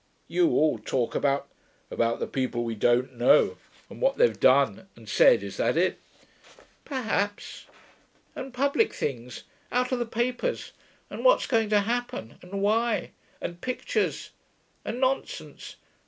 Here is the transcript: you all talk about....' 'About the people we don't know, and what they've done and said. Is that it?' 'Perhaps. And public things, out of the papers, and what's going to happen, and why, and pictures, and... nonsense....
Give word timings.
you 0.27 0.49
all 0.49 0.79
talk 0.79 1.13
about....' 1.13 1.47
'About 1.91 2.17
the 2.19 2.25
people 2.25 2.63
we 2.63 2.73
don't 2.73 3.15
know, 3.15 3.57
and 3.87 4.01
what 4.01 4.17
they've 4.17 4.39
done 4.39 4.87
and 4.95 5.07
said. 5.07 5.43
Is 5.43 5.57
that 5.57 5.77
it?' 5.77 5.99
'Perhaps. 6.85 7.67
And 8.35 8.51
public 8.51 8.95
things, 8.95 9.43
out 9.71 9.91
of 9.91 9.99
the 9.99 10.07
papers, 10.07 10.71
and 11.11 11.23
what's 11.23 11.45
going 11.45 11.69
to 11.69 11.81
happen, 11.81 12.39
and 12.41 12.63
why, 12.63 13.11
and 13.39 13.61
pictures, 13.61 14.31
and... 14.83 14.99
nonsense.... 14.99 15.75